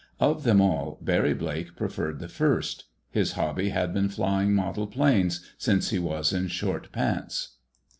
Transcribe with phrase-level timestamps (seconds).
[0.19, 2.85] Of them all, Barry Blake preferred the first.
[3.11, 7.57] His hobby had been flying model planes since he was in short pants.